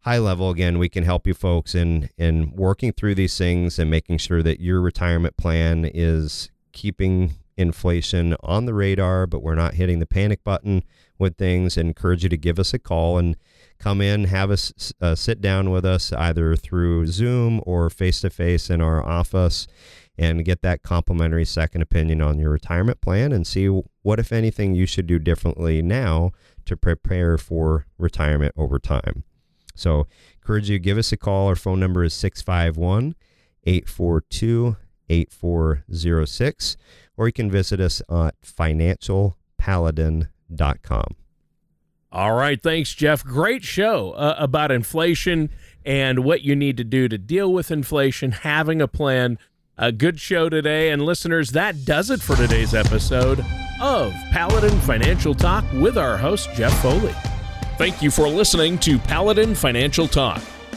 high 0.00 0.18
level 0.18 0.50
again 0.50 0.78
we 0.78 0.88
can 0.88 1.02
help 1.02 1.26
you 1.26 1.34
folks 1.34 1.74
in 1.74 2.08
in 2.16 2.52
working 2.54 2.92
through 2.92 3.16
these 3.16 3.36
things 3.36 3.76
and 3.76 3.90
making 3.90 4.18
sure 4.18 4.40
that 4.40 4.60
your 4.60 4.80
retirement 4.80 5.36
plan 5.36 5.84
is 5.92 6.48
keeping 6.72 7.34
inflation 7.56 8.36
on 8.40 8.66
the 8.66 8.74
radar 8.74 9.26
but 9.26 9.42
we're 9.42 9.54
not 9.54 9.74
hitting 9.74 9.98
the 9.98 10.06
panic 10.06 10.42
button 10.44 10.82
with 11.18 11.36
things 11.36 11.76
and 11.76 11.88
encourage 11.88 12.22
you 12.22 12.28
to 12.28 12.36
give 12.36 12.58
us 12.58 12.74
a 12.74 12.78
call 12.78 13.18
and 13.18 13.36
come 13.78 14.00
in 14.00 14.24
have 14.24 14.50
us 14.50 14.92
uh, 15.00 15.14
sit 15.14 15.40
down 15.40 15.70
with 15.70 15.84
us 15.84 16.12
either 16.12 16.54
through 16.56 17.06
zoom 17.06 17.60
or 17.64 17.88
face 17.88 18.20
to 18.20 18.30
face 18.30 18.68
in 18.68 18.80
our 18.80 19.04
office 19.04 19.66
and 20.18 20.44
get 20.44 20.62
that 20.62 20.82
complimentary 20.82 21.44
second 21.44 21.82
opinion 21.82 22.22
on 22.22 22.38
your 22.38 22.50
retirement 22.50 23.00
plan 23.00 23.32
and 23.32 23.46
see 23.46 23.66
what 24.02 24.18
if 24.18 24.32
anything 24.32 24.74
you 24.74 24.86
should 24.86 25.06
do 25.06 25.18
differently 25.18 25.82
now 25.82 26.30
to 26.64 26.76
prepare 26.76 27.38
for 27.38 27.86
retirement 27.98 28.52
over 28.56 28.78
time 28.78 29.24
so, 29.76 30.06
encourage 30.40 30.70
you 30.70 30.78
give 30.78 30.98
us 30.98 31.12
a 31.12 31.16
call. 31.16 31.48
Our 31.48 31.54
phone 31.54 31.78
number 31.78 32.02
is 32.02 32.14
651 32.14 33.14
842 33.64 34.76
8406, 35.08 36.76
or 37.16 37.26
you 37.26 37.32
can 37.32 37.50
visit 37.50 37.80
us 37.80 38.00
at 38.10 38.38
financialpaladin.com. 38.42 41.16
All 42.12 42.34
right. 42.34 42.62
Thanks, 42.62 42.94
Jeff. 42.94 43.24
Great 43.24 43.64
show 43.64 44.12
uh, 44.12 44.36
about 44.38 44.70
inflation 44.70 45.50
and 45.84 46.20
what 46.20 46.40
you 46.42 46.54
need 46.56 46.78
to 46.78 46.84
do 46.84 47.08
to 47.08 47.18
deal 47.18 47.52
with 47.52 47.70
inflation, 47.70 48.32
having 48.32 48.80
a 48.80 48.88
plan. 48.88 49.38
A 49.78 49.92
good 49.92 50.18
show 50.18 50.48
today. 50.48 50.88
And 50.88 51.02
listeners, 51.02 51.50
that 51.50 51.84
does 51.84 52.08
it 52.08 52.22
for 52.22 52.34
today's 52.34 52.72
episode 52.72 53.44
of 53.82 54.14
Paladin 54.32 54.80
Financial 54.80 55.34
Talk 55.34 55.66
with 55.74 55.98
our 55.98 56.16
host, 56.16 56.48
Jeff 56.54 56.72
Foley. 56.80 57.12
Thank 57.76 58.00
you 58.00 58.10
for 58.10 58.26
listening 58.26 58.78
to 58.78 58.98
Paladin 58.98 59.54
Financial 59.54 60.08
Talk. 60.08 60.40